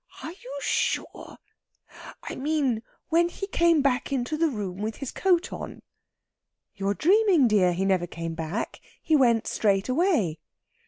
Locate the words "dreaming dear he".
6.95-7.85